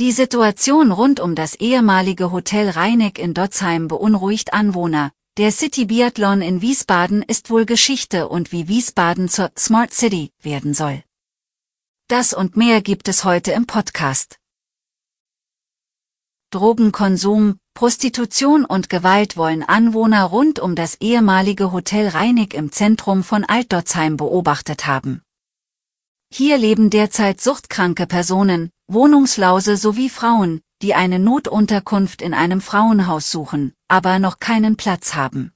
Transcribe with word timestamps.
Die 0.00 0.12
Situation 0.12 0.92
rund 0.92 1.20
um 1.20 1.34
das 1.34 1.56
ehemalige 1.56 2.32
Hotel 2.32 2.70
Rheineck 2.70 3.18
in 3.18 3.34
Dotzheim 3.34 3.86
beunruhigt 3.86 4.54
Anwohner. 4.54 5.12
Der 5.36 5.52
City 5.52 5.84
Biathlon 5.84 6.40
in 6.40 6.62
Wiesbaden 6.62 7.20
ist 7.20 7.50
wohl 7.50 7.66
Geschichte 7.66 8.26
und 8.30 8.50
wie 8.50 8.66
Wiesbaden 8.66 9.28
zur 9.28 9.50
Smart 9.58 9.92
City 9.92 10.30
werden 10.40 10.72
soll. 10.72 11.04
Das 12.08 12.32
und 12.32 12.56
mehr 12.56 12.80
gibt 12.80 13.08
es 13.08 13.24
heute 13.24 13.52
im 13.52 13.66
Podcast. 13.66 14.38
Drogenkonsum, 16.48 17.58
Prostitution 17.74 18.64
und 18.64 18.88
Gewalt 18.88 19.36
wollen 19.36 19.62
Anwohner 19.62 20.24
rund 20.24 20.60
um 20.60 20.76
das 20.76 20.94
ehemalige 21.02 21.72
Hotel 21.72 22.08
Rheineck 22.08 22.54
im 22.54 22.72
Zentrum 22.72 23.22
von 23.22 23.44
Altdotzheim 23.44 24.16
beobachtet 24.16 24.86
haben. 24.86 25.20
Hier 26.32 26.56
leben 26.56 26.88
derzeit 26.88 27.40
suchtkranke 27.40 28.06
Personen, 28.06 28.70
Wohnungslause 28.92 29.76
sowie 29.76 30.08
Frauen, 30.08 30.60
die 30.82 30.94
eine 30.94 31.18
Notunterkunft 31.18 32.22
in 32.22 32.34
einem 32.34 32.60
Frauenhaus 32.60 33.30
suchen, 33.30 33.72
aber 33.86 34.18
noch 34.18 34.40
keinen 34.40 34.76
Platz 34.76 35.14
haben. 35.14 35.52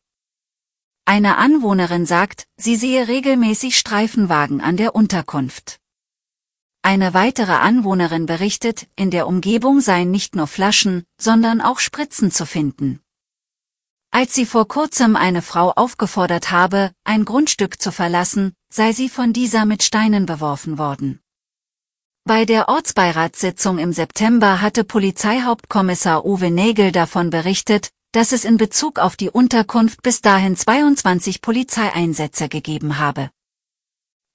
Eine 1.04 1.36
Anwohnerin 1.36 2.06
sagt, 2.06 2.46
sie 2.56 2.77
sehe 2.77 3.08
regelmäßig 3.08 3.77
Streifenwagen 3.77 4.60
an 4.60 4.77
der 4.77 4.94
Unterkunft. 4.94 5.80
Eine 6.82 7.12
weitere 7.12 7.52
Anwohnerin 7.52 8.27
berichtet, 8.27 8.86
in 8.94 9.10
der 9.10 9.27
Umgebung 9.27 9.80
seien 9.80 10.10
nicht 10.10 10.36
nur 10.36 10.46
Flaschen, 10.46 11.05
sondern 11.18 11.60
auch 11.60 11.78
Spritzen 11.80 12.30
zu 12.30 12.46
finden. 12.46 13.00
Als 14.10 14.34
sie 14.34 14.46
vor 14.46 14.68
kurzem 14.68 15.16
eine 15.16 15.42
Frau 15.42 15.72
aufgefordert 15.72 16.52
habe, 16.52 16.92
ein 17.02 17.24
Grundstück 17.24 17.82
zu 17.82 17.90
verlassen, 17.90 18.52
sei 18.72 18.92
sie 18.92 19.08
von 19.08 19.32
dieser 19.32 19.64
mit 19.64 19.82
Steinen 19.82 20.24
beworfen 20.24 20.78
worden. 20.78 21.23
Bei 22.27 22.47
der 22.47 22.70
Ortsbeiratssitzung 22.70 23.78
im 23.78 23.92
September 23.92 24.62
hatte 24.62 24.83
Polizeihauptkommissar 24.83 26.25
Uwe 26.25 26.50
Nägel 26.50 26.91
davon 26.91 27.28
berichtet, 27.28 27.91
dass 28.12 28.33
es 28.33 28.47
in 28.47 28.56
Bezug 28.56 28.98
auf 28.98 29.14
die 29.17 29.28
Unterkunft 29.28 30.03
bis 30.03 30.22
dahin 30.22 30.56
22 30.56 31.42
Polizeieinsätze 31.42 32.48
gegeben 32.48 32.98
habe. 32.98 33.28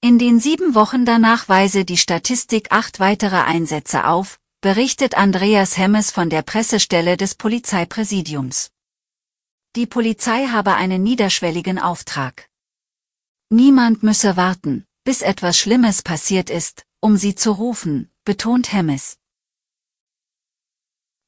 In 0.00 0.20
den 0.20 0.38
sieben 0.38 0.76
Wochen 0.76 1.04
danach 1.04 1.48
weise 1.48 1.84
die 1.84 1.96
Statistik 1.96 2.70
acht 2.70 3.00
weitere 3.00 3.38
Einsätze 3.38 4.06
auf, 4.06 4.38
berichtet 4.60 5.16
Andreas 5.16 5.76
Hemmes 5.76 6.12
von 6.12 6.30
der 6.30 6.42
Pressestelle 6.42 7.16
des 7.16 7.34
Polizeipräsidiums. 7.34 8.70
Die 9.74 9.86
Polizei 9.86 10.46
habe 10.46 10.74
einen 10.74 11.02
niederschwelligen 11.02 11.80
Auftrag. 11.80 12.46
Niemand 13.48 14.04
müsse 14.04 14.36
warten, 14.36 14.84
bis 15.02 15.22
etwas 15.22 15.58
Schlimmes 15.58 16.02
passiert 16.02 16.50
ist, 16.50 16.84
um 17.00 17.16
sie 17.16 17.34
zu 17.34 17.52
rufen, 17.52 18.10
betont 18.24 18.72
Hemmes. 18.72 19.16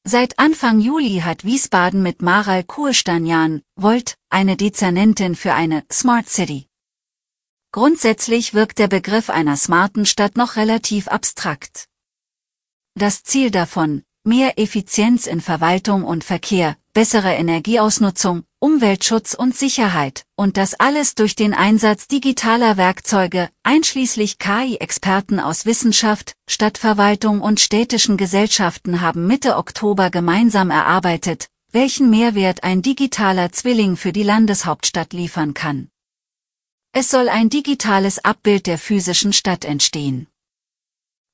Seit 0.05 0.39
Anfang 0.39 0.81
Juli 0.81 1.21
hat 1.21 1.45
Wiesbaden 1.45 2.03
mit 2.03 2.23
Maral 2.23 2.65
Kurstanjan, 2.65 3.63
Volt, 3.77 4.19
eine 4.31 4.57
Dezernentin 4.57 5.37
für 5.37 5.55
eine 5.55 5.85
Smart 5.93 6.29
City. 6.29 6.67
Grundsätzlich 7.71 8.53
wirkt 8.53 8.79
der 8.79 8.89
Begriff 8.89 9.31
einer 9.31 9.57
smarten 9.57 10.05
Stadt 10.05 10.37
noch 10.37 10.57
relativ 10.57 11.09
abstrakt. 11.09 11.89
Das 12.95 13.23
Ziel 13.23 13.51
davon, 13.51 14.03
mehr 14.25 14.59
Effizienz 14.59 15.27
in 15.27 15.41
Verwaltung 15.41 16.05
und 16.05 16.25
Verkehr, 16.25 16.77
bessere 16.93 17.33
Energieausnutzung, 17.33 18.45
Umweltschutz 18.61 19.35
und 19.35 19.57
Sicherheit, 19.57 20.25
und 20.37 20.57
das 20.57 20.75
alles 20.75 21.15
durch 21.15 21.35
den 21.35 21.55
Einsatz 21.55 22.07
digitaler 22.07 22.77
Werkzeuge, 22.77 23.49
einschließlich 23.63 24.39
KI-Experten 24.39 25.41
aus 25.41 25.67
Wissenschaft, 25.67 26.35
Stadtverwaltung 26.49 27.41
und 27.41 27.61
städtischen 27.61 28.17
Gesellschaften 28.17 29.01
haben 29.01 29.27
Mitte 29.27 29.57
Oktober 29.57 30.11
gemeinsam 30.11 30.71
erarbeitet, 30.71 31.49
welchen 31.73 32.11
Mehrwert 32.11 32.65
ein 32.65 32.83
digitaler 32.83 33.51
Zwilling 33.53 33.97
für 33.97 34.13
die 34.13 34.23
Landeshauptstadt 34.23 35.13
liefern 35.13 35.55
kann. 35.55 35.89
Es 36.93 37.11
soll 37.11 37.31
ein 37.31 37.49
digitales 37.49 38.23
Abbild 38.23 38.67
der 38.67 38.77
physischen 38.77 39.33
Stadt 39.33 39.65
entstehen. 39.65 40.27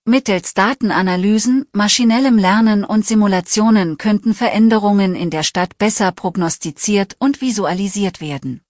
Mittels 0.09 0.55
Datenanalysen, 0.55 1.67
maschinellem 1.75 2.39
Lernen 2.39 2.83
und 2.83 3.05
Simulationen 3.05 3.99
könnten 3.99 4.33
Veränderungen 4.33 5.15
in 5.15 5.29
der 5.29 5.43
Stadt 5.43 5.77
besser 5.77 6.13
prognostiziert 6.13 7.15
und 7.19 7.43
visualisiert 7.43 8.23
werden. 8.23 8.63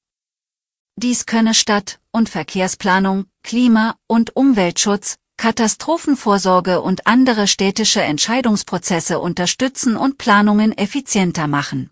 Dies 0.96 1.26
könne 1.26 1.54
Stadt- 1.54 2.00
und 2.10 2.28
Verkehrsplanung, 2.28 3.26
Klima- 3.44 3.94
und 4.08 4.34
Umweltschutz, 4.34 5.14
Katastrophenvorsorge 5.36 6.80
und 6.80 7.06
andere 7.06 7.46
städtische 7.46 8.02
Entscheidungsprozesse 8.02 9.20
unterstützen 9.20 9.96
und 9.96 10.18
Planungen 10.18 10.76
effizienter 10.76 11.46
machen. 11.46 11.90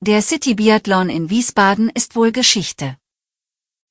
Der 0.00 0.20
City 0.20 0.56
Biathlon 0.56 1.10
in 1.10 1.30
Wiesbaden 1.30 1.90
ist 1.90 2.16
wohl 2.16 2.32
Geschichte. 2.32 2.96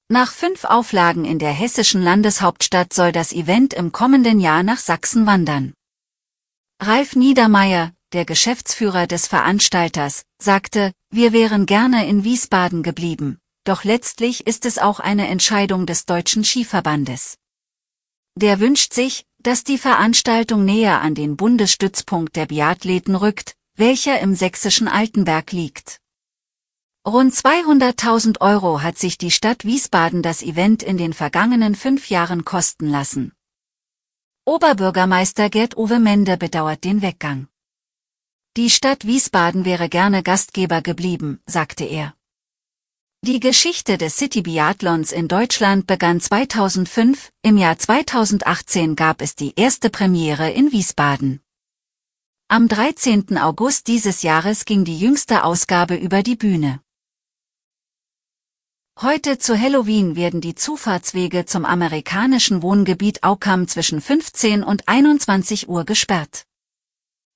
Nach 0.09 0.31
fünf 0.31 0.63
Auflagen 0.63 1.25
in 1.25 1.37
der 1.37 1.51
hessischen 1.51 2.01
Landeshauptstadt 2.01 2.93
soll 2.93 3.11
das 3.11 3.33
Event 3.33 3.73
im 3.73 3.91
kommenden 3.91 4.39
Jahr 4.39 4.63
nach 4.63 4.77
Sachsen 4.77 5.25
wandern. 5.25 5.73
Ralf 6.81 7.17
Niedermeyer, 7.17 7.91
der 8.13 8.23
Geschäftsführer 8.23 9.05
des 9.05 9.27
Veranstalters, 9.27 10.23
sagte, 10.41 10.93
wir 11.09 11.33
wären 11.33 11.65
gerne 11.65 12.07
in 12.07 12.23
Wiesbaden 12.23 12.83
geblieben, 12.83 13.37
doch 13.65 13.83
letztlich 13.83 14.47
ist 14.47 14.65
es 14.65 14.77
auch 14.77 15.01
eine 15.01 15.27
Entscheidung 15.27 15.85
des 15.85 16.05
Deutschen 16.05 16.45
Skiverbandes. 16.45 17.35
Der 18.35 18.61
wünscht 18.61 18.93
sich, 18.93 19.25
dass 19.39 19.65
die 19.65 19.77
Veranstaltung 19.77 20.63
näher 20.63 21.01
an 21.01 21.15
den 21.15 21.35
Bundesstützpunkt 21.35 22.37
der 22.37 22.45
Biathleten 22.45 23.15
rückt, 23.15 23.55
welcher 23.75 24.21
im 24.21 24.35
sächsischen 24.35 24.87
Altenberg 24.87 25.51
liegt. 25.51 25.99
Rund 27.07 27.33
200.000 27.33 28.41
Euro 28.41 28.81
hat 28.81 28.97
sich 28.97 29.17
die 29.17 29.31
Stadt 29.31 29.63
Wiesbaden 29.63 30.21
das 30.21 30.43
Event 30.43 30.83
in 30.83 30.97
den 30.97 31.13
vergangenen 31.13 31.73
fünf 31.73 32.09
Jahren 32.09 32.43
kosten 32.43 32.89
lassen. 32.89 33.31
Oberbürgermeister 34.43 35.49
Gerd-Uwe 35.49 35.99
Mende 35.99 36.35
bedauert 36.35 36.83
den 36.83 37.01
Weggang. 37.01 37.47
Die 38.57 38.69
Stadt 38.69 39.07
Wiesbaden 39.07 39.63
wäre 39.63 39.87
gerne 39.87 40.21
Gastgeber 40.21 40.81
geblieben, 40.81 41.39
sagte 41.45 41.85
er. 41.85 42.13
Die 43.21 43.39
Geschichte 43.39 43.97
des 43.97 44.17
City 44.17 44.41
Biathlons 44.41 45.13
in 45.13 45.29
Deutschland 45.29 45.87
begann 45.87 46.19
2005, 46.19 47.31
im 47.41 47.55
Jahr 47.55 47.79
2018 47.79 48.97
gab 48.97 49.21
es 49.21 49.33
die 49.33 49.53
erste 49.55 49.89
Premiere 49.89 50.51
in 50.51 50.73
Wiesbaden. 50.73 51.39
Am 52.49 52.67
13. 52.67 53.37
August 53.37 53.87
dieses 53.87 54.23
Jahres 54.23 54.65
ging 54.65 54.83
die 54.83 54.99
jüngste 54.99 55.45
Ausgabe 55.45 55.95
über 55.95 56.21
die 56.21 56.35
Bühne. 56.35 56.81
Heute 58.99 59.37
zu 59.37 59.55
Halloween 59.55 60.15
werden 60.15 60.41
die 60.41 60.55
Zufahrtswege 60.55 61.45
zum 61.45 61.65
amerikanischen 61.65 62.63
Wohngebiet 62.63 63.21
Aucam 63.21 63.67
zwischen 63.67 64.01
15 64.01 64.63
und 64.63 64.87
21 64.87 65.69
Uhr 65.69 65.85
gesperrt. 65.85 66.45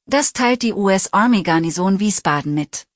Das 0.07 0.33
teilt 0.33 0.63
die 0.63 0.73
US 0.73 1.13
Army 1.13 1.43
Garnison 1.43 1.99
Wiesbaden 1.99 2.55
mit. 2.55 2.87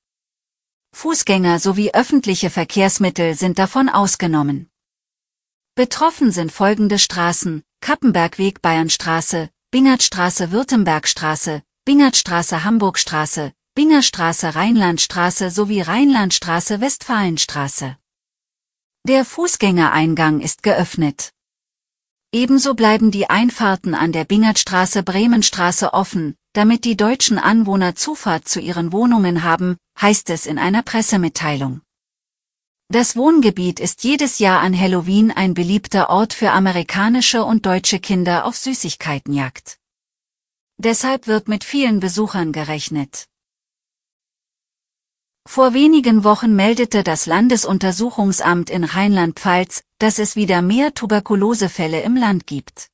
Fußgänger 0.95 1.60
sowie 1.60 1.94
öffentliche 1.94 2.50
Verkehrsmittel 2.50 3.36
sind 3.36 3.60
davon 3.60 3.88
ausgenommen. 3.88 4.68
Betroffen 5.75 6.31
sind 6.31 6.51
folgende 6.51 6.98
Straßen, 6.98 7.62
Kappenbergweg 7.81 8.63
Bayernstraße, 8.63 9.51
Bingertstraße 9.69 10.50
Württembergstraße, 10.50 11.62
Bingertstraße 11.86 12.63
Hamburgstraße, 12.63 13.54
Bingerstraße 13.75 14.56
Rheinlandstraße 14.56 15.51
sowie 15.51 15.81
Rheinlandstraße 15.81 16.81
Westfalenstraße. 16.81 17.98
Der 19.07 19.24
Fußgängereingang 19.24 20.40
ist 20.42 20.63
geöffnet. 20.63 21.31
Ebenso 22.31 22.74
bleiben 22.74 23.12
die 23.12 23.30
Einfahrten 23.30 23.94
an 23.94 24.12
der 24.12 24.25
Bingertstraße 24.25 25.04
Bremenstraße 25.04 25.94
offen, 25.94 26.34
damit 26.54 26.86
die 26.86 26.98
deutschen 26.98 27.38
Anwohner 27.38 27.94
Zufahrt 27.94 28.48
zu 28.48 28.60
ihren 28.60 28.92
Wohnungen 28.92 29.44
haben, 29.44 29.78
heißt 30.02 30.31
es 30.31 30.48
in 30.48 30.57
einer 30.57 30.81
Pressemitteilung. 30.81 31.81
Das 32.88 33.16
Wohngebiet 33.16 33.80
ist 33.80 34.04
jedes 34.04 34.40
Jahr 34.40 34.62
an 34.62 34.75
Halloween 34.75 35.30
ein 35.30 35.54
beliebter 35.54 36.10
Ort 36.10 36.34
für 36.34 36.50
amerikanische 36.50 37.46
und 37.46 37.68
deutsche 37.68 38.00
Kinder 38.00 38.44
auf 38.44 38.57
Süßigkeitenjagd. 38.57 39.78
Deshalb 40.78 41.28
wird 41.28 41.48
mit 41.48 41.63
vielen 41.63 42.00
Besuchern 42.00 42.52
gerechnet. 42.52 43.28
Vor 45.56 45.74
wenigen 45.74 46.25
Wochen 46.25 46.54
meldete 46.54 47.02
das 47.02 47.28
Landesuntersuchungsamt 47.28 48.69
in 48.69 48.84
Rheinland-Pfalz, 48.84 49.84
dass 50.00 50.19
es 50.19 50.36
wieder 50.36 50.62
mehr 50.62 50.94
Tuberkulosefälle 50.94 52.02
im 52.02 52.18
Land 52.18 52.46
gibt. 52.46 52.90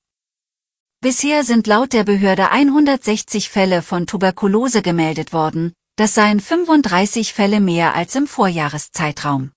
Bisher 1.00 1.44
sind 1.44 1.66
laut 1.66 1.92
der 1.92 2.04
Behörde 2.04 2.52
160 2.52 3.50
Fälle 3.50 3.82
von 3.82 4.06
Tuberkulose 4.06 4.84
gemeldet 4.84 5.34
worden, 5.34 5.74
das 5.96 6.14
seien 6.14 6.40
35 6.40 7.34
Fälle 7.34 7.62
mehr 7.62 7.96
als 7.96 8.14
im 8.14 8.28
Vorjahreszeitraum. 8.28 9.54